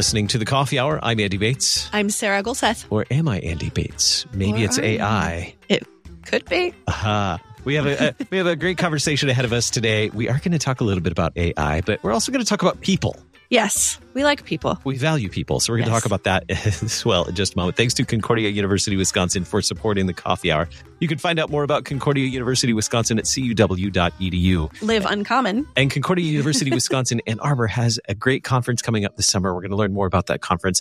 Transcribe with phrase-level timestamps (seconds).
[0.00, 0.98] listening to the Coffee Hour.
[1.02, 1.90] I'm Andy Bates.
[1.92, 2.86] I'm Sarah Gulseth.
[2.88, 4.24] Or am I Andy Bates?
[4.32, 4.84] Maybe Or it's you?
[4.84, 5.54] AI.
[5.68, 5.86] It
[6.24, 6.72] could be.
[6.88, 7.38] Aha.
[7.66, 10.08] We have a, a we have a great conversation ahead of us today.
[10.08, 12.48] We are going to talk a little bit about AI, but we're also going to
[12.48, 13.14] talk about people.
[13.50, 14.78] Yes, we like people.
[14.84, 16.02] We value people, so we're going to Yes.
[16.02, 16.44] talk about that
[16.82, 17.76] as well in just a moment.
[17.76, 20.68] Thanks to Concordia University Wisconsin for supporting the Coffee Hour.
[21.00, 24.82] You can find out more about Concordia University Wisconsin at cuw.edu.
[24.82, 25.66] Live uncommon.
[25.76, 29.52] And Concordia University Wisconsin Ann Arbor has a great conference coming up this summer.
[29.52, 30.80] We're going to learn more about that conference.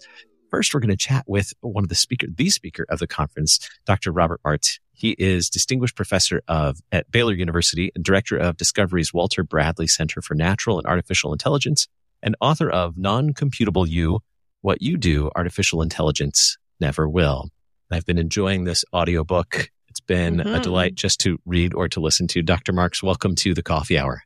[0.51, 3.67] First, we're going to chat with one of the speaker, the speaker of the conference,
[3.85, 4.11] Dr.
[4.11, 4.79] Robert Marks.
[4.93, 10.21] He is distinguished professor of at Baylor University and director of Discovery's Walter Bradley Center
[10.21, 11.87] for Natural and Artificial Intelligence
[12.21, 14.19] and author of Non-Computable You,
[14.61, 17.49] What You Do, Artificial Intelligence Never Will.
[17.91, 19.69] I've been enjoying this audiobook.
[19.87, 20.61] It's been a Mhm.
[20.61, 22.41] delight just to read or to listen to.
[22.41, 22.73] Dr.
[22.73, 24.23] Marks, welcome to the Coffee Hour.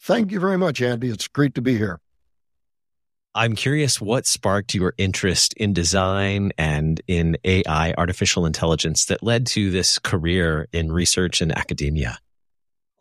[0.00, 1.08] Thank you very much, Andy.
[1.08, 2.00] It's great to be here.
[3.34, 9.46] I'm curious what sparked your interest in design and in AI, artificial intelligence, that led
[9.48, 12.18] to this career in research and academia.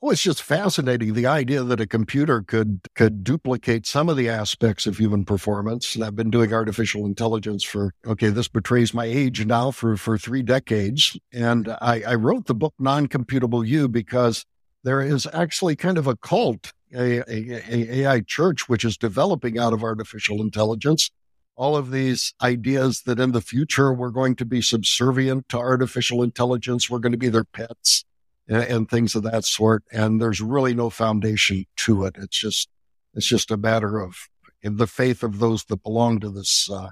[0.06, 4.30] Well, it's just fascinating the idea that a computer could could duplicate some of the
[4.30, 5.95] aspects of human performance.
[5.95, 10.20] And I've been doing artificial intelligence for okay, this betrays my age now for for
[10.20, 11.17] three decades.
[11.33, 14.45] And I, I wrote the book Non-Computable You because
[14.83, 19.58] there is actually kind of a cult, a, a, a AI church, which is developing
[19.58, 21.09] out of artificial intelligence.
[21.56, 26.22] All of these ideas that in the future we're going to be subservient to artificial
[26.22, 28.06] intelligence, we're going to be their pets
[28.48, 29.84] and, and things of that sort.
[29.92, 32.16] And there's really no foundation to it.
[32.18, 32.70] It's just,
[33.14, 34.16] it's just a matter of
[34.64, 36.90] the faith of those that belong to this, uh,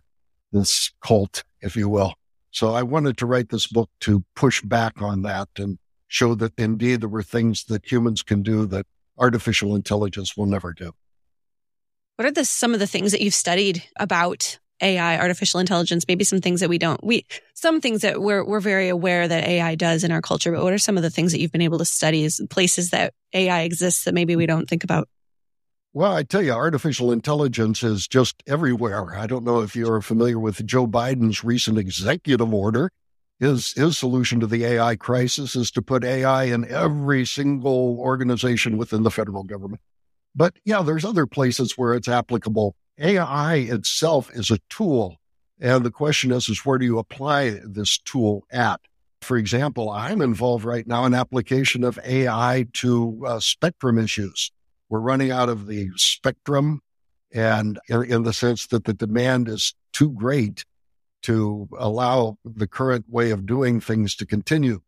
[0.52, 2.14] this cult, if you will.
[2.52, 6.54] So I wanted to write this book to push back on that and show that
[6.58, 8.86] indeed there were things that humans can do that
[9.18, 10.92] artificial intelligence will never do.
[12.16, 16.06] What are the some of the things that you've studied about AI, artificial intelligence?
[16.08, 17.04] Maybe some things that we don't.
[17.04, 20.52] We some things that we're we're very aware that AI does in our culture.
[20.52, 22.24] But what are some of the things that you've been able to study?
[22.24, 25.08] Is places that AI exists that maybe we don't think about?
[25.96, 29.16] Well, I tell you, artificial intelligence is just everywhere.
[29.16, 32.90] I don't know if you're familiar with Joe Biden's recent executive order.
[33.40, 38.78] His, his solution to the AI crisis is to put AI in every single organization
[38.78, 39.82] within the federal government.
[40.36, 42.76] But yeah, there's other places where it's applicable.
[43.00, 45.18] AI itself is a tool.
[45.60, 48.82] And the question is, is where do you apply this tool at?
[49.22, 54.52] For example, I'm involved right now in application of AI to uh, spectrum issues
[54.94, 56.80] we're running out of the spectrum
[57.34, 60.66] and in, in the sense that the demand is too great
[61.24, 64.82] to allow the current way of doing things to continue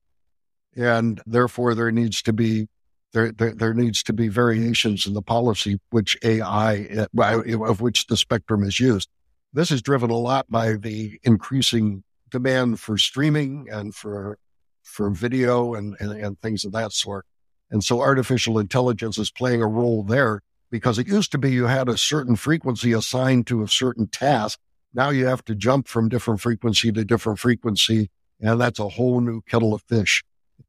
[0.76, 2.68] and therefore there needs to be
[3.16, 8.08] there, there, there needs to be variations in the policy which AI uh, of which
[8.08, 9.10] the spectrum is used.
[9.54, 14.38] This is driven a lot by the increasing demand for streaming and for
[14.84, 17.26] for video and, and, and things of that sort.
[17.72, 21.68] And so artificial intelligence is playing a role there because it used to be you
[21.68, 24.60] had a certain frequency assigned to a certain task.
[24.94, 28.10] Now you have to jump from different frequency to different frequency.
[28.42, 30.22] And that's a whole new kettle of fish.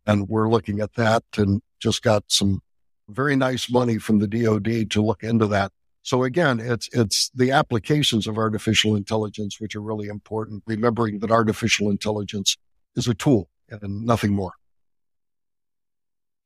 [0.07, 2.61] And we're looking at that and just got some
[3.09, 5.73] very nice money from the DOD to look into that.
[6.03, 10.63] So again, it's, it's the applications of artificial intelligence, which are really important.
[10.67, 12.57] Remembering that artificial intelligence
[12.95, 14.53] is a tool and nothing more.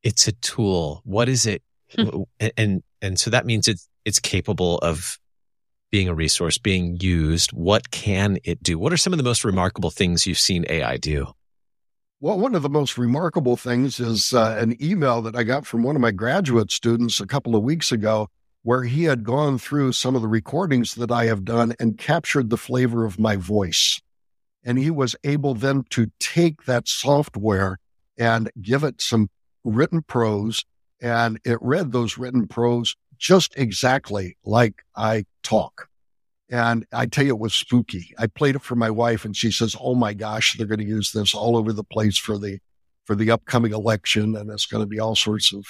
[0.03, 1.03] It's a tool.
[1.05, 1.63] What is it?
[1.95, 2.23] Hmm.
[2.39, 5.19] and, and and so that means it's it's capable of
[5.91, 7.53] being a resource, being used.
[7.53, 8.79] What can it do?
[8.79, 11.35] What are some of the most remarkable things you've seen AI do?
[12.23, 15.83] Well, one of the most remarkable things is uh, an email that I got from
[15.83, 18.29] one of my graduate students a couple of weeks ago,
[18.63, 22.51] where he had gone through some of the recordings that I have done and captured
[22.51, 24.03] the flavor of my voice.
[24.63, 27.79] And he was able then to take that software
[28.19, 29.31] and give it some
[29.65, 30.63] written prose,
[31.01, 35.90] and it read those written prose just exactly like I talk.
[36.51, 38.13] And I tell you, it was spooky.
[38.19, 40.85] I played it for my wife and she says, Oh my gosh, they're going to
[40.85, 42.59] use this all over the place for the,
[43.05, 44.37] for the upcoming election.
[44.37, 45.65] And it's going to be all sorts of,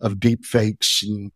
[0.00, 1.02] of deep fakes.
[1.02, 1.32] And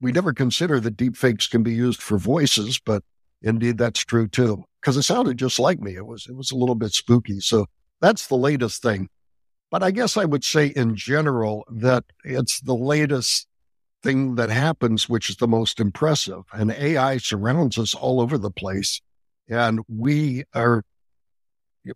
[0.00, 3.02] we never consider that deep fakes can be used for voices, but
[3.42, 4.64] indeed that's true too.
[4.82, 5.96] Cause it sounded just like me.
[5.96, 7.40] It was, it was a little bit spooky.
[7.40, 7.66] So
[8.00, 9.08] that's the latest thing.
[9.72, 13.48] But I guess I would say in general that it's the latest
[14.02, 16.42] thing that happens, which is the most impressive.
[16.52, 19.00] And AI surrounds us all over the place.
[19.48, 20.82] And we are,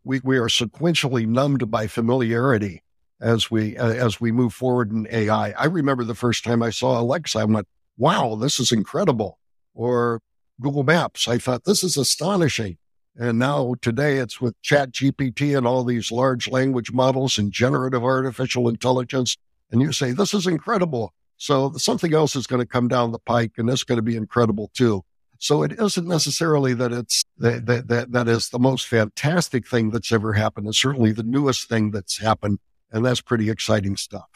[0.05, 2.83] we, we are sequentially numbed by familiarity
[3.21, 5.51] as we, uh, as we move forward in AI.
[5.51, 9.39] I remember the first time I saw Alexa, I went, wow, this is incredible.
[9.75, 10.21] Or
[10.61, 11.27] Google Maps.
[11.27, 12.77] I thought this is astonishing.
[13.17, 18.05] And now today it's with Chat GPT and all these large language models and generative
[18.05, 19.37] artificial intelligence.
[19.71, 21.13] And you say, this is incredible.
[21.41, 24.15] So something else is going to come down the pike and it's going to be
[24.15, 25.03] incredible too.
[25.39, 29.89] So it isn't necessarily that it's that, that, that, that is the most fantastic thing
[29.89, 30.69] that's ever happened.
[30.69, 32.59] It's certainly the newest thing that's happened.
[32.93, 34.29] And that's pretty exciting stuff.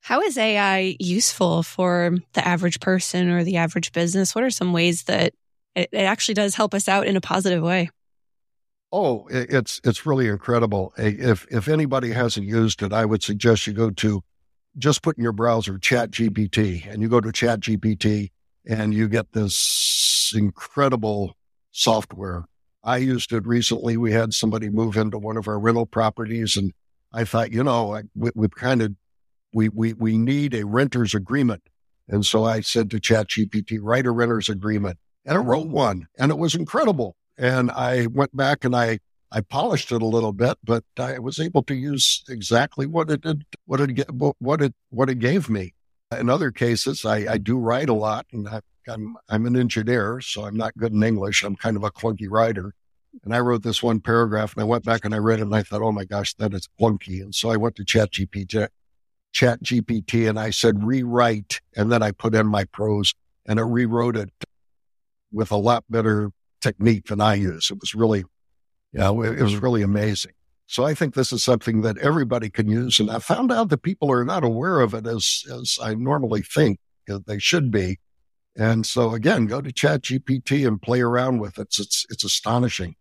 [0.00, 4.34] How is AI useful for the average person or the average business?
[4.34, 5.32] What are some ways that
[5.74, 7.88] it, it actually does help us out in a positive way?
[8.92, 10.92] Oh, it's it's really incredible.
[10.98, 14.22] If if anybody hasn't used it, I would suggest you go to
[14.76, 18.30] just put in your browser Chat GPT, and you go to Chat GPT,
[18.66, 21.36] and you get this incredible
[21.72, 22.44] software.
[22.84, 23.96] I used it recently.
[23.96, 26.72] We had somebody move into one of our rental properties, and
[27.12, 28.94] I thought, you know, we, we kind of
[29.52, 31.62] we, we, we need a renter's agreement.
[32.08, 34.98] And so I said to ChatGPT, write a renter's agreement.
[35.24, 37.16] And it wrote one and it was incredible.
[37.36, 41.38] And I went back and I, I polished it a little bit, but I was
[41.38, 44.08] able to use exactly what it did, what it,
[44.38, 45.74] what it, what it gave me.
[46.16, 50.20] In other cases, I, I do write a lot and I, I'm, I'm an engineer,
[50.22, 51.42] so I'm not good in English.
[51.42, 52.74] I'm kind of a clunky writer.
[53.24, 55.54] And I wrote this one paragraph and I went back and I read it and
[55.54, 57.20] I thought, oh my gosh, that is clunky.
[57.20, 58.68] And so I went to ChatGPT
[59.32, 61.60] chat GPT and I said, rewrite.
[61.76, 63.12] And then I put in my prose
[63.46, 64.32] and it rewrote it
[65.32, 67.70] with a lot better technique than I use.
[67.70, 68.24] It was really,
[68.92, 70.32] yeah, it was really amazing.
[70.66, 73.00] So I think this is something that everybody can use.
[73.00, 76.42] And I found out that people are not aware of it as, as I normally
[76.42, 77.98] think they should be.
[78.54, 81.62] And so again, go to chat GPT and play around with it.
[81.62, 82.96] It's, it's, it's astonishing.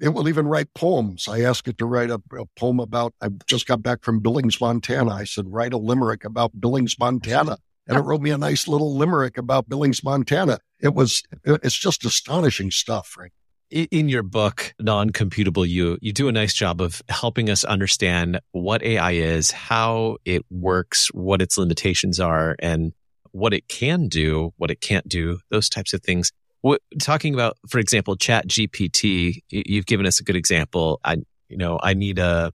[0.00, 1.28] It will even write poems.
[1.28, 4.60] I asked it to write a, a, poem about, I just got back from Billings,
[4.60, 5.12] Montana.
[5.12, 7.58] I said, write a limerick about Billings, Montana.
[7.86, 10.58] And it wrote me a nice little limerick about Billings, Montana.
[10.80, 13.32] It was, it's just astonishing stuff, right?
[13.70, 18.80] In your book, Non-Computable You, you do a nice job of helping us understand what
[18.84, 22.92] AI is, how it works, what its limitations are, and
[23.32, 26.30] what it can do, what it can't do, those types of things.
[26.60, 31.00] What, talking about, for example, Chat GPT, you've given us a good example.
[31.02, 31.16] I,
[31.48, 32.52] you know, I need a,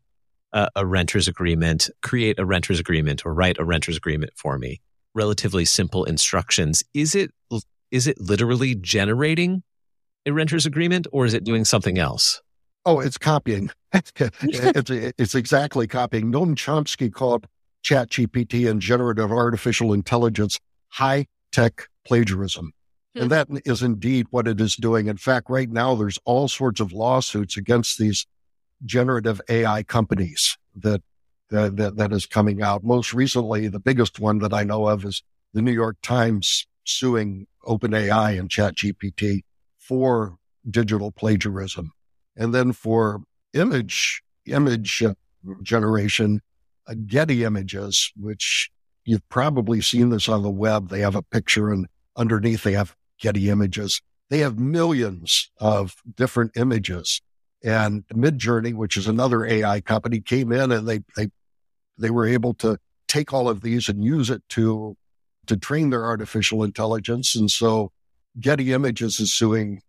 [0.54, 4.80] a, a renter's agreement, create a renter's agreement or write a renter's agreement for me.
[5.14, 6.82] Relatively simple instructions.
[6.94, 7.32] Is it,
[7.90, 9.62] is it literally generating
[10.26, 12.40] a renter's agreement or is it doing something else?
[12.84, 13.70] Oh, it's copying.
[13.92, 16.32] it's, it's exactly copying.
[16.32, 17.46] Noam Chomsky called
[17.82, 20.58] Chat GPT and generative artificial intelligence
[20.88, 22.72] high tech plagiarism.
[23.14, 23.22] Hmm.
[23.22, 25.08] And that is indeed what it is doing.
[25.08, 28.26] In fact, right now, there's all sorts of lawsuits against these
[28.84, 31.02] generative AI companies that,
[31.50, 32.82] that, that, that is coming out.
[32.82, 35.22] Most recently, the biggest one that I know of is
[35.52, 39.42] the New York Times suing OpenAI and ChatGPT
[39.82, 40.36] for
[40.68, 41.90] digital plagiarism.
[42.36, 45.02] And then for image, image
[45.62, 46.40] generation,
[46.86, 48.70] uh, Getty images, which
[49.04, 50.88] you've probably seen this on the web.
[50.88, 51.86] They have a picture and
[52.16, 54.00] underneath they have Getty Images.
[54.30, 57.20] They have millions of different images.
[57.64, 61.28] And Midjourney, which is another AI company, came in and they they
[61.98, 64.96] they were able to take all of these and use it to
[65.46, 67.36] to train their artificial intelligence.
[67.36, 67.92] And so
[68.38, 69.82] Getty Images is suing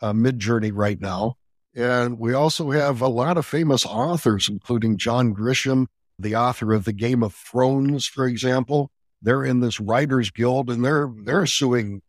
[0.00, 1.36] uh, Midjourney right now.
[1.74, 5.86] And we also have a lot of famous authors, including John Grisham,
[6.18, 8.90] the author of the Game of Thrones, for example.
[9.20, 12.02] They're in this writers guild and they're they're suing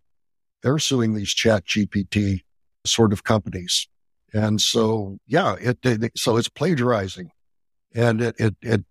[0.61, 2.41] they're suing these chat GPT
[2.85, 3.87] sort of companies.
[4.33, 7.31] And so, yeah, it, it so it's plagiarizing
[7.93, 8.83] and it, it, it,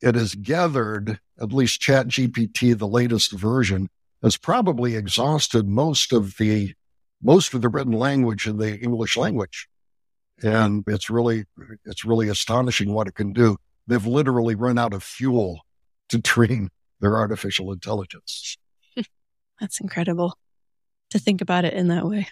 [0.00, 3.88] it has gathered at least chat GPT, the latest version
[4.22, 6.74] has probably exhausted most of the,
[7.22, 9.68] most of the written language in the English language.
[10.42, 11.44] And it's really,
[11.84, 13.56] it's really astonishing what it can do.
[13.86, 15.62] They've literally run out of fuel
[16.10, 16.70] to train
[17.00, 18.56] their artificial intelligence.
[19.60, 20.36] That's incredible
[21.10, 22.28] to think about it in that way.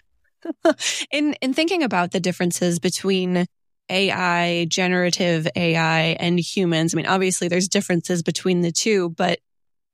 [1.11, 3.45] in in thinking about the differences between
[3.89, 9.39] AI, generative AI and humans, I mean obviously there's differences between the two, but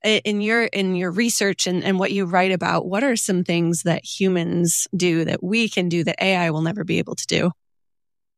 [0.03, 3.83] in your in your research and, and what you write about, what are some things
[3.83, 7.51] that humans do that we can do that AI will never be able to do?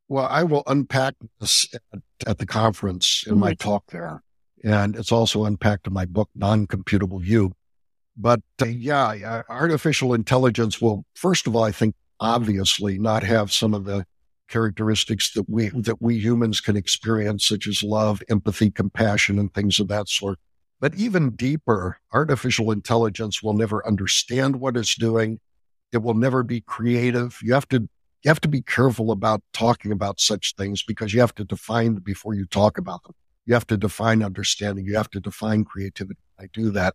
[0.07, 3.41] Well, I will unpack this at, at the conference in mm-hmm.
[3.41, 4.21] my talk there.
[4.63, 7.53] And it's also unpacked in my book, Non-Computable You.
[8.17, 13.73] But uh, yeah, artificial intelligence will, first of all, I think obviously not have some
[13.73, 14.05] of the
[14.47, 19.79] characteristics that we, that we humans can experience, such as love, empathy, compassion, and things
[19.79, 20.39] of that sort.
[20.85, 25.39] But even deeper, artificial intelligence will never understand what it's doing.
[25.91, 27.39] It will never be creative.
[27.41, 27.89] You have to
[28.21, 31.95] you have to be careful about talking about such things because you have to define
[31.95, 33.15] before you talk about them.
[33.47, 34.85] You have to define understanding.
[34.85, 36.19] You have to define creativity.
[36.39, 36.93] I do that.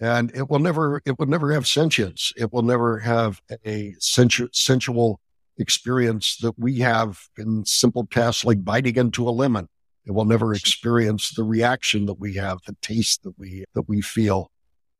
[0.00, 2.32] And it will never, it will never have sentience.
[2.38, 5.20] It will never have a sensu- sensual
[5.58, 9.68] experience that we have in simple tasks like biting into a lemon.
[10.06, 14.00] It will never experience the reaction that we have, the taste that we, that we
[14.00, 14.50] feel.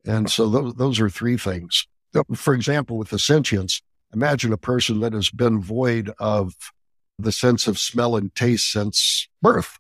[0.05, 1.87] And so those, those are three things.
[2.35, 3.83] For example, with the sentience,
[4.13, 6.55] imagine a person that has been void of
[7.19, 9.79] the sense of smell and taste since birth.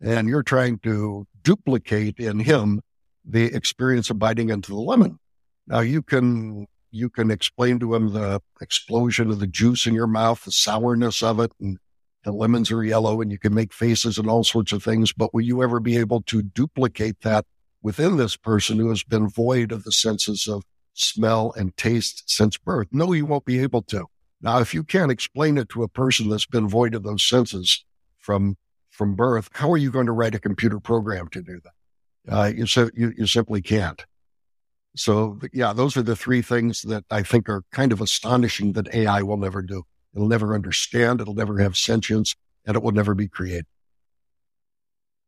[0.00, 2.82] And you're trying to duplicate in him
[3.24, 5.18] the experience of biting into the lemon.
[5.66, 10.06] Now you can, you can explain to him the explosion of the juice in your
[10.06, 11.78] mouth, the sourness of it, and
[12.26, 15.14] the lemons are yellow and you can make faces and all sorts of things.
[15.14, 17.46] But will you ever be able to duplicate that
[17.80, 20.62] within this person who has been void of the senses of
[20.96, 22.88] smell, and taste since birth.
[22.90, 24.06] No, you won't be able to.
[24.40, 27.84] Now, if you can't explain it to a person that's been void of those senses
[28.18, 28.56] from
[28.90, 32.34] from birth, how are you going to write a computer program to do that?
[32.34, 34.06] Uh, you, so, you, you simply can't.
[34.96, 38.94] So, yeah, those are the three things that I think are kind of astonishing that
[38.94, 39.82] AI will never do.
[40.16, 43.66] It'll never understand, it'll never have sentience, and it will never be created.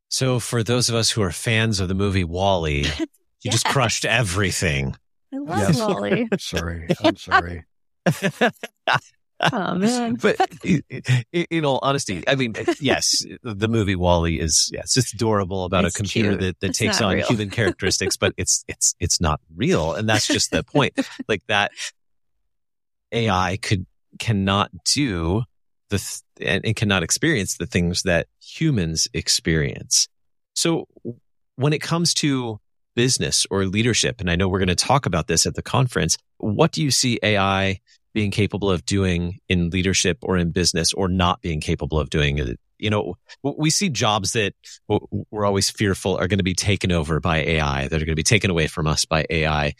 [0.08, 3.06] So, for those of us who are fans of the movie WALL-E, you
[3.42, 3.52] yeah.
[3.52, 4.96] just crushed everything.
[5.32, 5.78] I love yes.
[5.78, 6.28] WALL-E.
[6.38, 6.88] sorry.
[7.04, 7.64] I'm sorry.
[9.52, 10.14] oh man!
[10.14, 10.40] But
[11.34, 15.94] in all honesty, I mean, yes, the movie WALL-E is yes, it's adorable about it's
[15.94, 16.40] a computer cute.
[16.40, 17.26] that, that takes on real.
[17.26, 20.98] human characteristics, but it's it's it's not real, and that's just the point.
[21.28, 21.72] Like that
[23.12, 23.84] AI could
[24.18, 25.42] cannot do
[25.90, 30.08] the th- and it cannot experience the things that humans experience.
[30.54, 30.86] So
[31.56, 32.60] when it comes to
[32.94, 36.18] business or leadership, and I know we're going to talk about this at the conference,
[36.38, 37.80] what do you see AI
[38.12, 42.38] being capable of doing in leadership or in business or not being capable of doing?
[42.38, 42.58] it?
[42.78, 44.54] You know, we see jobs that
[44.88, 48.14] we're always fearful are going to be taken over by AI, that are going to
[48.14, 49.74] be taken away from us by AI.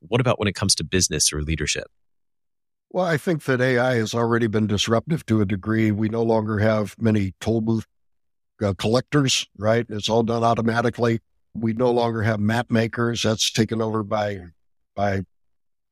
[0.00, 1.86] What about when it comes to business or leadership?
[2.94, 5.90] Well, I think that AI has already been disruptive to a degree.
[5.90, 7.86] We no longer have many toll booth
[8.62, 9.86] uh, collectors, right?
[9.88, 11.20] It's all done automatically.
[11.54, 13.22] We no longer have map makers.
[13.22, 14.40] That's taken over by,
[14.94, 15.22] by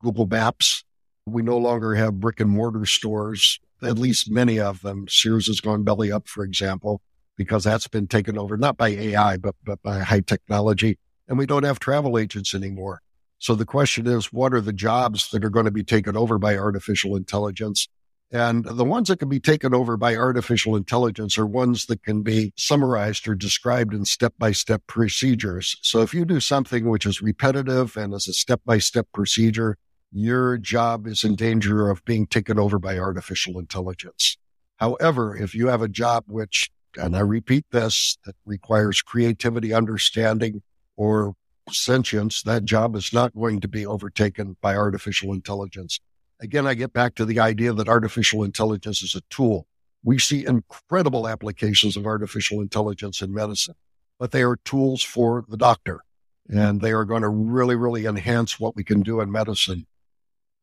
[0.02, 0.84] Google Maps.
[1.24, 5.06] We no longer have brick and mortar stores, at least many of them.
[5.08, 7.00] Sears has gone belly up, for example,
[7.34, 10.98] because that's been taken over, not by AI, but, but by high technology.
[11.26, 13.00] And we don't have travel agents anymore.
[13.40, 16.38] So the question is, what are the jobs that are going to be taken over
[16.38, 17.88] by artificial intelligence?
[18.30, 22.22] And the ones that can be taken over by artificial intelligence are ones that can
[22.22, 25.76] be summarized or described in step by step procedures.
[25.82, 29.78] So if you do something which is repetitive and is a step by step procedure,
[30.12, 34.36] your job is in danger of being taken over by artificial intelligence.
[34.76, 40.62] However, if you have a job which, and I repeat this, that requires creativity, understanding,
[40.96, 41.34] or
[41.74, 46.00] sentience, that job is not going to be overtaken by artificial intelligence.
[46.40, 49.66] Again, I get back to the idea that artificial intelligence is a tool.
[50.02, 53.74] We see incredible applications of artificial intelligence in medicine,
[54.18, 56.00] but they are tools for the doctor
[56.48, 59.86] and they are going to really, really enhance what we can do in medicine.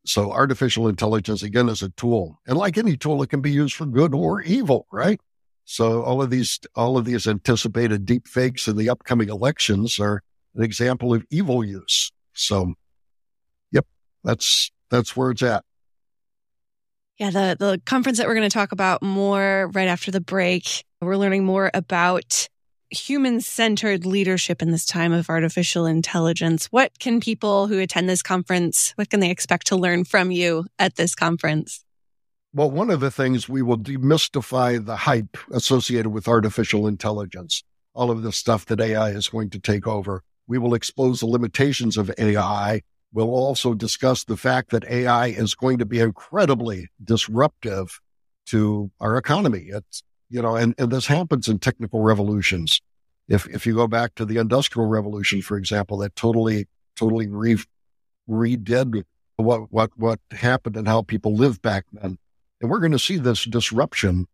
[0.05, 2.39] So artificial intelligence, again, is a tool.
[2.47, 5.19] And like any tool, it can be used for good or evil, right?
[5.65, 10.23] So all of these, all of these anticipated deep fakes in the upcoming elections are
[10.57, 12.11] an example of evil use.
[12.33, 12.73] So,
[13.71, 13.85] yep,
[14.23, 15.63] that's, that's where it's at.
[17.17, 20.83] Yeah, the, the conference that we're going to talk about more right after the break,
[21.01, 22.47] we're learning more about
[22.89, 26.67] human centered leadership in this time of artificial intelligence.
[26.67, 30.67] What can people who attend this conference, what can they expect to learn from you
[30.79, 31.83] at this conference?
[32.53, 38.09] Well, one of the things we will demystify the hype associated with artificial intelligence, all
[38.09, 40.23] of the stuff that AI is going to take over.
[40.47, 42.81] We will expose the limitations of AI
[43.13, 48.01] We'll also discuss the fact that AI is going to be incredibly disruptive
[48.47, 49.69] to our economy.
[49.69, 52.81] It's, you know, and, and this happens in technical revolutions.
[53.27, 57.57] If, if you go back to the industrial revolution, for example, that totally, totally re,
[58.29, 59.03] redid
[59.37, 62.17] what, what, what happened and how people lived back then.
[62.59, 64.27] And we're going to see this disruption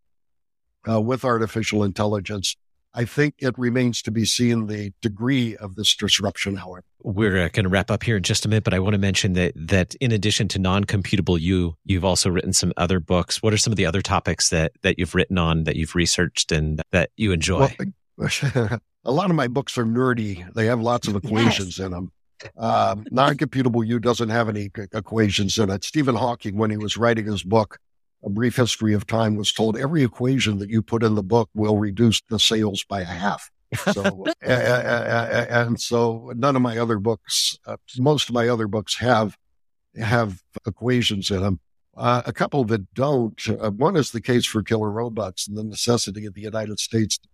[0.89, 2.55] uh, with artificial intelligence
[2.95, 6.83] I think it remains to be seen the degree of this disruption, however.
[7.01, 8.99] We're uh, going to wrap up here in just a minute, but I want to
[8.99, 13.41] mention that that in addition to non-computable you, you've also written some other books.
[13.41, 16.51] What are some of the other topics that that you've written on that you've researched
[16.51, 17.75] and that you enjoy?
[18.15, 18.29] Well,
[19.05, 20.53] a lot of my books are nerdy.
[20.53, 21.85] They have lots of equations yes.
[21.85, 22.11] in them.
[22.57, 25.83] Um, non-computable you doesn't have any equations in it.
[25.83, 27.79] Stephen Hawking, when he was writing his book,
[28.23, 31.49] A Brief History of Time, was told every equation that you put in the book
[31.53, 33.51] will reduce the sales by a half.
[33.91, 39.37] So, and so none of my other books, uh, most of my other books have
[39.97, 41.59] have equations in them.
[41.95, 43.39] Uh, a couple that don't.
[43.47, 47.17] Uh, one is the case for killer robots and the necessity of the United States
[47.19, 47.29] to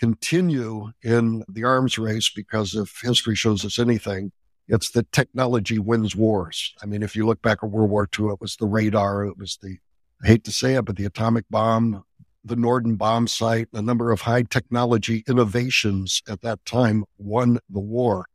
[0.00, 4.32] continue in the arms race because if history shows us anything,
[4.66, 6.74] it's that technology wins wars.
[6.82, 9.38] I mean, if you look back at World War II, it was the radar, it
[9.38, 9.76] was the,
[10.22, 12.04] I hate to say it, but the atomic bomb,
[12.44, 18.26] the Norden bombsight, a number of high technology innovations at that time won the war.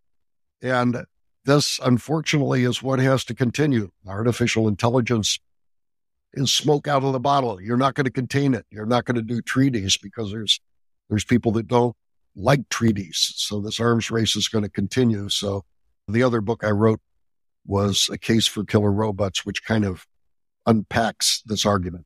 [0.62, 1.06] And
[1.46, 3.90] this, unfortunately, is what has to continue.
[4.06, 5.40] Artificial intelligence
[6.34, 7.62] is smoke out of the bottle.
[7.62, 8.66] You're not going to contain it.
[8.70, 10.60] You're not going to do treaties because there's
[11.10, 11.96] there's people that don't
[12.36, 13.34] like treaties.
[13.36, 15.30] So this arms race is going to continue.
[15.30, 15.64] So
[16.08, 17.00] the other book I wrote
[17.66, 20.06] was a case for killer robots, which kind of
[20.68, 22.06] unpacks this argument.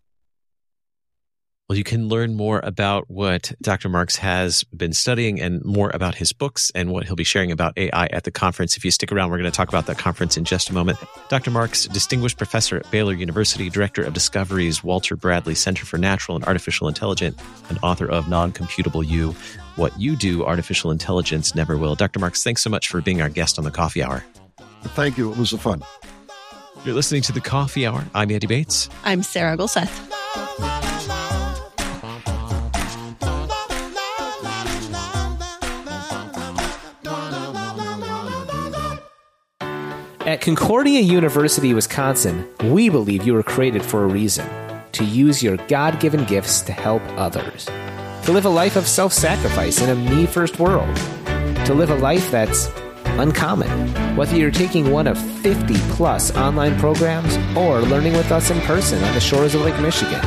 [1.72, 3.88] Well, you can learn more about what Dr.
[3.88, 7.78] Marks has been studying and more about his books and what he'll be sharing about
[7.78, 8.76] AI at the conference.
[8.76, 11.00] If you stick around, we're going to talk about that conference in just a moment.
[11.30, 11.50] Dr.
[11.50, 16.44] Marks, distinguished professor at Baylor University, director of Discovery's Walter Bradley Center for Natural and
[16.44, 19.32] Artificial Intelligence, and author of Non-Computable You,
[19.78, 21.96] What You Do, Artificial Intelligence Never Will.
[21.96, 22.20] Dr.
[22.20, 24.26] Marks, thanks so much for being our guest on the Coffee Hour.
[24.84, 25.32] Thank you.
[25.32, 25.84] It was a fun.
[26.84, 28.04] You're listening to the Coffee Hour.
[28.16, 28.90] I'm Andy Bates.
[29.04, 30.10] I'm Sarah Gulseth.
[40.22, 44.50] At Concordia University, Wisconsin, we believe you were created for a reason
[44.94, 47.66] to use your God given gifts to help others,
[48.26, 50.96] to live a life of self sacrifice in a me first world,
[51.66, 52.70] to live a life that's
[53.20, 54.16] uncommon.
[54.16, 59.04] Whether you're taking one of 50 plus online programs or learning with us in person
[59.04, 60.22] on the shores of Lake Michigan,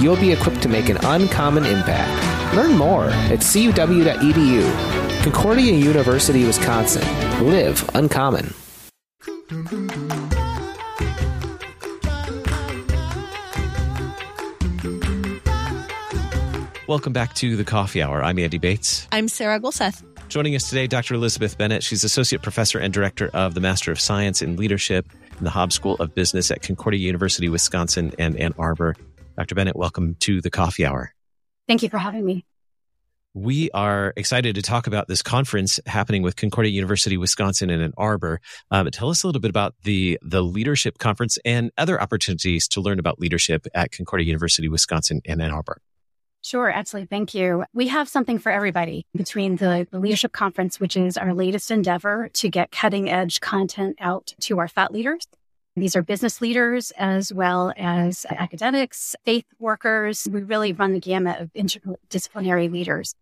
[0.00, 2.56] you'll be equipped to make an uncommon impact.
[2.56, 5.22] Learn more at cuw.edu.
[5.22, 7.02] Concordia University, Wisconsin.
[7.46, 8.54] Live uncommon.
[16.90, 18.24] Welcome back to the Coffee Hour.
[18.24, 19.06] I'm Andy Bates.
[19.12, 20.02] I'm Sarah Gulseth.
[20.30, 21.14] Joining us today, Dr.
[21.14, 21.82] Elisabeth Bennett.
[21.82, 25.04] She's Associate Professor and Director of the Master of Science in Leadership
[25.36, 28.94] in the Haab School of Business at Concordia University, Wisconsin, and Ann Arbor.
[29.36, 29.56] Dr.
[29.56, 31.12] Bennett, welcome to the Coffee Hour.
[31.66, 32.44] Thank you for having me.
[33.34, 37.92] We are excited to talk about this conference happening with Concordia University, Wisconsin, and Ann
[37.96, 38.40] Arbor.
[38.70, 42.80] Um, tell us a little bit about the the leadership conference and other opportunities to
[42.80, 45.78] learn about leadership at Concordia University, Wisconsin, and Ann Arbor.
[46.42, 47.06] Sure, absolutely.
[47.06, 47.64] Thank you.
[47.74, 52.30] We have something for everybody between the, the, Leadership Conference, which is our latest endeavor
[52.34, 55.26] to get cutting edge content out to our thought leaders.
[55.76, 60.26] These are business leaders as well as academics, faith workers.
[60.30, 63.14] We really run the gamut of interdisciplinary leaders.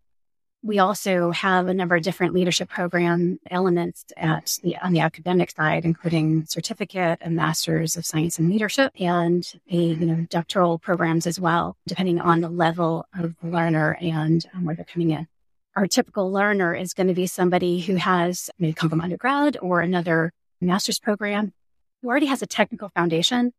[0.63, 5.53] We also have a number of different leadership program elements at the on the academic
[5.53, 11.29] side, including certificate and masters of science and leadership, and a you know doctoral programs
[11.29, 15.29] as well, depending on the level of the learner and um, where they're coming in.
[15.77, 19.81] Our typical learner is going to be somebody who has maybe come from undergrad or
[19.81, 21.53] another master's program,
[22.03, 23.53] who already has a technical foundation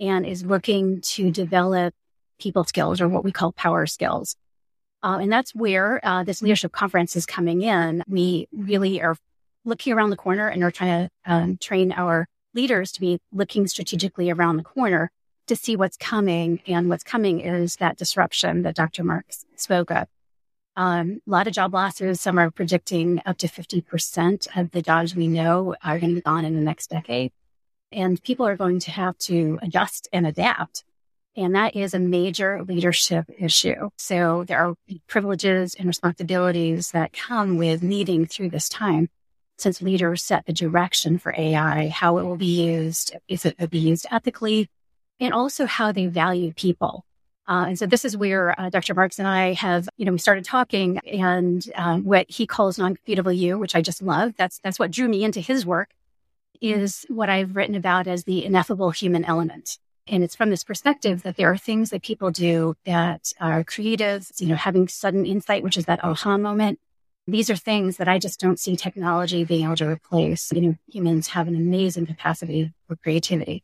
[0.00, 1.94] and is looking to develop
[2.40, 4.34] people skills or what we call power skills.
[5.02, 8.02] Uh, and that's where uh, this leadership conference is coming in.
[8.06, 9.16] We really are
[9.64, 13.66] looking around the corner and are trying to um, train our leaders to be looking
[13.66, 15.10] strategically around the corner
[15.46, 16.60] to see what's coming.
[16.66, 19.04] And what's coming is that disruption that Dr.
[19.04, 20.06] Marks spoke of.
[20.76, 22.20] Um, a lot of job losses.
[22.20, 26.20] Some are predicting up to 50% of the jobs we know are going to be
[26.22, 27.32] gone in the next decade.
[27.92, 30.84] And people are going to have to adjust and adapt
[31.36, 33.90] and that is a major leadership issue.
[33.96, 34.74] So there are
[35.06, 39.08] privileges and responsibilities that come with leading through this time.
[39.58, 43.68] Since leaders set the direction for AI, how it will be used, if it will
[43.68, 44.68] be used ethically,
[45.20, 47.04] and also how they value people.
[47.46, 48.94] Uh, and so this is where uh, Dr.
[48.94, 53.36] Marks and I have, you know, we started talking and um, what he calls non-computable
[53.36, 54.34] you, which I just love.
[54.38, 55.90] That's, that's what drew me into his work
[56.60, 59.78] is what I've written about as the ineffable human element.
[60.10, 64.28] And it's from this perspective that there are things that people do that are creative,
[64.38, 66.80] you know, having sudden insight, which is that aha moment.
[67.28, 70.50] These are things that I just don't see technology being able to replace.
[70.52, 73.62] You know, humans have an amazing capacity for creativity.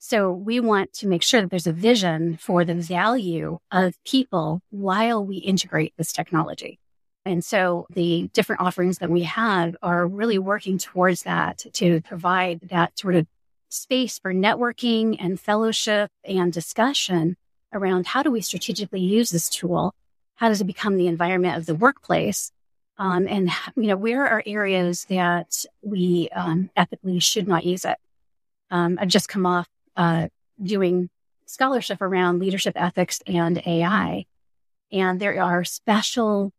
[0.00, 4.62] So we want to make sure that there's a vision for the value of people
[4.70, 6.80] while we integrate this technology.
[7.24, 12.60] And so the different offerings that we have are really working towards that to provide
[12.68, 13.26] that sort of
[13.74, 17.36] space for networking and fellowship and discussion
[17.72, 19.94] around how do we strategically use this tool?
[20.36, 22.52] How does it become the environment of the workplace?
[22.96, 27.98] Um, and, you know, where are areas that we um, ethically should not use it?
[28.70, 30.28] Um, I've just come off uh,
[30.62, 31.10] doing
[31.46, 34.24] scholarship around leadership ethics and AI.
[34.92, 36.52] And there are special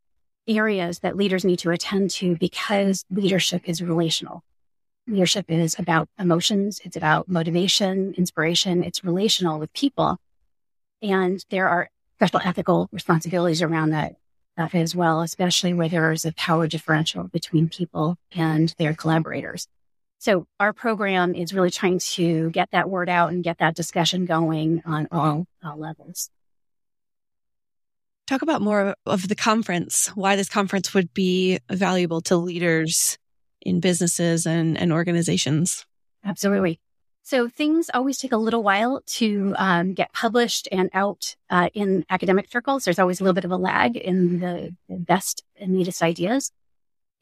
[0.47, 4.43] areas that leaders need to attend to because leadership is relational.
[5.07, 6.81] Leadership is about emotions.
[6.83, 8.83] It's about motivation, inspiration.
[8.83, 10.17] It's relational with people.
[11.01, 14.15] And there are special ethical responsibilities around that,
[14.57, 19.67] that as well, especially where there is a power differential between people and their collaborators.
[20.17, 24.25] So our program is really trying to get that word out and get that discussion
[24.25, 26.31] going on all, all levels.
[28.25, 33.19] Talk about more of the conference, why this conference would be valuable to leaders
[33.65, 35.85] in businesses and, and organizations.
[36.23, 36.79] Absolutely.
[37.23, 42.05] So things always take a little while to um, get published and out uh, in
[42.07, 42.85] academic circles.
[42.85, 46.51] There's always a little bit of a lag in the, best and neatest ideas.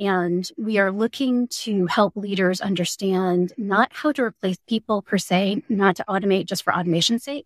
[0.01, 5.63] And we are looking to help leaders understand not how to replace people per se,
[5.69, 7.45] not to automate just for automation's sake,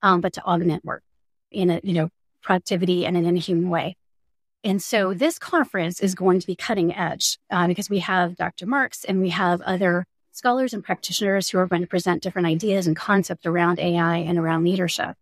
[0.00, 1.02] um, but to augment work
[1.50, 2.08] in a, you know,
[2.40, 3.96] productivity and in a human way.
[4.62, 8.66] And so this conference is going to be cutting edge uh, because we have Dr.
[8.66, 12.86] Marks and we have other scholars and practitioners who are going to present different ideas
[12.86, 15.16] and concepts around AI and around leadership.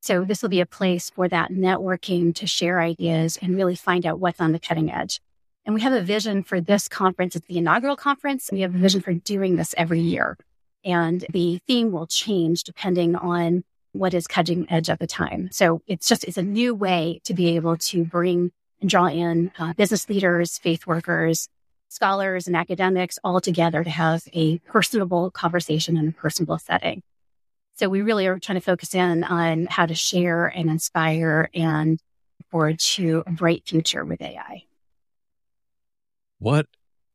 [0.00, 4.06] So this will be a place for that networking to share ideas and really find
[4.06, 5.20] out what's on the cutting edge.
[5.64, 7.36] And we have a vision for this conference.
[7.36, 8.48] It's the inaugural conference.
[8.50, 10.38] We have a vision for doing this every year.
[10.84, 15.50] And the theme will change depending on what is cutting edge at the time.
[15.52, 19.52] So it's just, it's a new way to be able to bring and draw in
[19.58, 21.48] uh, business leaders, faith workers,
[21.88, 27.02] scholars and academics all together to have a personable conversation in a personable setting.
[27.74, 32.00] So we really are trying to focus in on how to share and inspire and
[32.50, 34.64] forward to a bright future with AI.
[36.38, 36.66] What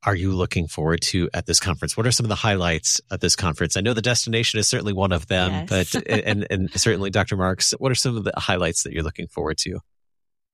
[0.04, 1.98] are you looking forward to at this conference?
[1.98, 3.76] What are some of the highlights at this conference?
[3.76, 5.94] I know the destination is certainly one of them, yes.
[5.94, 7.38] but and and certainly Dr.
[7.38, 9.80] Marks, what are some of the highlights that you're looking forward to?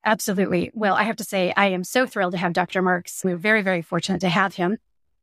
[0.04, 0.72] Absolutely.
[0.74, 2.82] Well, I have to say I am so thrilled to have Dr.
[2.82, 3.24] Marks.
[3.24, 4.78] We're very very fortunate to have him.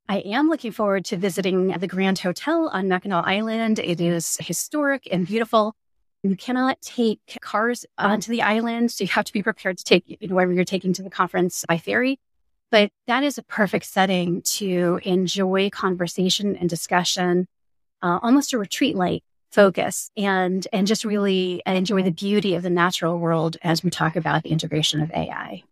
[0.08, 3.78] I am looking forward to visiting the Grand Hotel on Mackinac Island.
[3.78, 5.74] It is historic and beautiful.
[6.22, 10.18] You cannot take cars onto the island, so you have to be prepared to take
[10.28, 12.18] wherever you're taking to the conference by ferry.
[12.70, 17.46] But that is a perfect setting to enjoy conversation and discussion,
[18.02, 22.70] uh, almost a retreat like focus and, and just really enjoy the beauty of the
[22.70, 25.62] natural world as we talk about the integration of AI.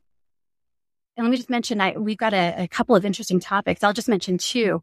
[1.17, 3.83] And let me just mention, I, we've got a, a couple of interesting topics.
[3.83, 4.83] I'll just mention two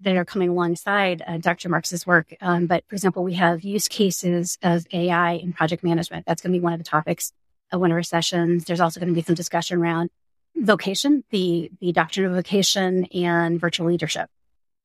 [0.00, 1.68] that are coming alongside uh, Dr.
[1.68, 2.34] Marks's work.
[2.40, 6.26] Um, but for example, we have use cases of AI in project management.
[6.26, 7.32] That's going to be one of the topics
[7.70, 8.64] of one of our sessions.
[8.64, 10.10] There's also going to be some discussion around
[10.56, 14.28] vocation, the, the doctrine of vocation and virtual leadership.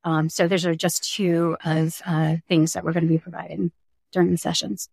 [0.04, 3.72] Um, so those are just two of uh, things that we're going to be providing
[4.12, 4.90] during the sessions.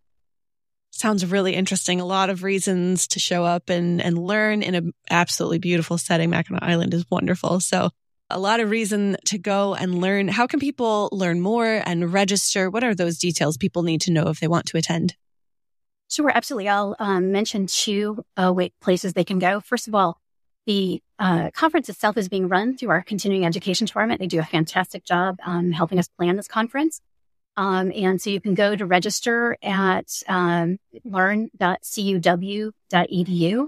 [0.90, 2.00] Sounds really interesting.
[2.00, 6.30] A lot of reasons to show up and, and learn in an absolutely beautiful setting.
[6.30, 7.60] Mackinac Island is wonderful.
[7.60, 7.90] So
[8.30, 10.28] a lot of reason to go and learn.
[10.28, 12.70] How can people learn more and register?
[12.70, 15.14] What are those details people need to know if they want to attend?
[16.08, 16.68] Sure, absolutely.
[16.68, 19.60] I'll um, mention two uh, places they can go.
[19.60, 20.20] First of all,
[20.66, 24.20] the uh, conference itself is being run through our continuing education department.
[24.20, 27.00] They do a fantastic job um, helping us plan this conference.
[27.57, 33.66] Um, and so you can go to register at um, learn.cuw.edu.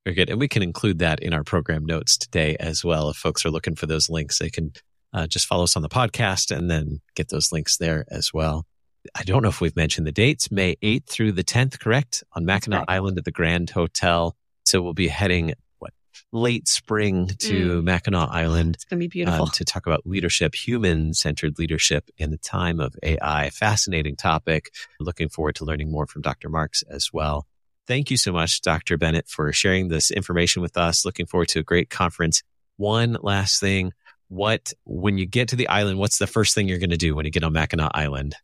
[0.04, 0.30] Very good.
[0.30, 3.08] And we can include that in our program notes today as well.
[3.10, 4.72] If folks are looking for those links, they can
[5.12, 8.66] uh, just follow us on the podcast and then get those links there as well.
[9.14, 12.24] I don't know if we've mentioned the dates, May 8th through the 10th, correct?
[12.32, 12.96] On Mackinac right.
[12.96, 14.36] Island at the Grand Hotel.
[14.64, 15.92] So we'll be heading what
[16.32, 17.84] late spring to mm.
[17.84, 18.76] Mackinac Island.
[18.76, 19.44] It's going to be beautiful.
[19.44, 23.50] Um, to talk about leadership, human centered leadership in the time of AI.
[23.50, 24.70] Fascinating topic.
[25.00, 26.48] Looking forward to learning more from Dr.
[26.48, 27.46] Marks as well.
[27.86, 28.96] Thank you so much, Dr.
[28.96, 31.04] Bennett, for sharing this information with us.
[31.04, 32.42] Looking forward to a great conference.
[32.76, 33.92] One last thing.
[34.28, 37.14] What, when you get to the island, what's the first thing you're going to do
[37.14, 38.36] when you get on Mackinac Island?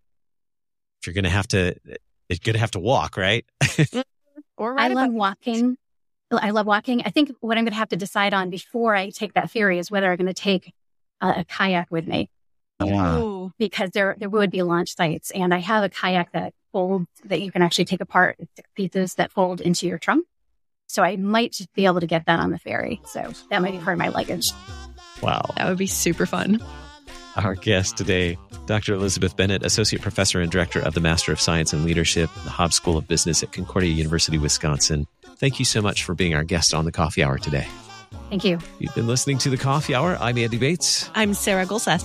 [1.01, 1.75] If you're going to have to,
[2.29, 3.45] you're going to have to walk, right?
[3.63, 4.41] Mm-hmm.
[4.57, 5.77] or I love walking.
[6.31, 7.03] I love walking.
[7.05, 9.79] I think what I'm going to have to decide on before I take that ferry
[9.79, 10.73] is whether I'm going to take
[11.21, 12.31] a, a kayak with me.
[12.83, 13.49] Yeah.
[13.59, 17.41] Because there there would be launch sites, and I have a kayak that folds that
[17.41, 18.39] you can actually take apart
[18.75, 20.27] pieces that fold into your trunk.
[20.87, 23.01] So I might be able to get that on the ferry.
[23.07, 24.53] So that might be part of my luggage.
[25.23, 26.63] Wow, that would be super fun.
[27.37, 28.95] Our guest today, Dr.
[28.95, 32.51] Elisabeth Bennett, Associate Professor and Director of the Master of Science and Leadership, at the
[32.51, 35.07] Haab School of Business at Concordia University, Wisconsin.
[35.37, 37.66] Thank you so much for being our guest on the Coffee Hour today.
[38.29, 38.59] Thank you.
[38.79, 40.16] You've been listening to the Coffee Hour.
[40.21, 41.09] I'm Andy Bates.
[41.14, 42.05] I'm Sarah Gulseth.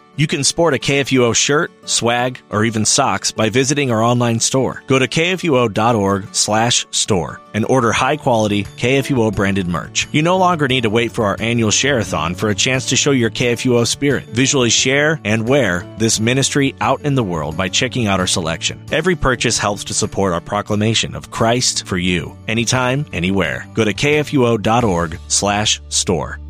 [0.17, 4.83] You can sport a KFUO shirt, swag, or even socks by visiting our online store.
[4.87, 10.07] Go to kfuo.org slash store and order high quality KFUO branded merch.
[10.11, 13.11] You no longer need to wait for our annual share-a-thon for a chance to show
[13.11, 14.25] your KFUO spirit.
[14.25, 18.83] Visually share and wear this ministry out in the world by checking out our selection.
[18.91, 23.65] Every purchase helps to support our proclamation of Christ for you, anytime, anywhere.
[23.73, 26.40] Go to kfuo.org slash store.